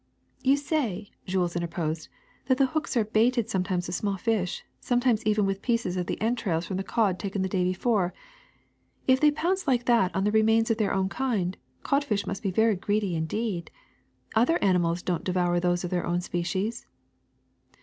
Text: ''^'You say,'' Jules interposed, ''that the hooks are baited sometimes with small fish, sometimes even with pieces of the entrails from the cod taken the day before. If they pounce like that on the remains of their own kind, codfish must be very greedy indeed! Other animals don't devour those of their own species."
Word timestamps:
''^'You 0.43 0.57
say,'' 0.57 1.11
Jules 1.27 1.55
interposed, 1.55 2.09
''that 2.49 2.57
the 2.57 2.65
hooks 2.65 2.97
are 2.97 3.05
baited 3.05 3.51
sometimes 3.51 3.85
with 3.85 3.95
small 3.95 4.17
fish, 4.17 4.63
sometimes 4.79 5.23
even 5.27 5.45
with 5.45 5.61
pieces 5.61 5.95
of 5.95 6.07
the 6.07 6.19
entrails 6.19 6.65
from 6.65 6.77
the 6.77 6.83
cod 6.83 7.19
taken 7.19 7.43
the 7.43 7.47
day 7.47 7.63
before. 7.63 8.11
If 9.07 9.19
they 9.19 9.29
pounce 9.29 9.67
like 9.67 9.85
that 9.85 10.09
on 10.15 10.23
the 10.23 10.31
remains 10.31 10.71
of 10.71 10.77
their 10.77 10.91
own 10.91 11.07
kind, 11.09 11.55
codfish 11.83 12.25
must 12.25 12.41
be 12.41 12.49
very 12.49 12.75
greedy 12.77 13.15
indeed! 13.15 13.69
Other 14.33 14.57
animals 14.63 15.03
don't 15.03 15.23
devour 15.23 15.59
those 15.59 15.83
of 15.83 15.91
their 15.91 16.07
own 16.07 16.21
species." 16.21 16.87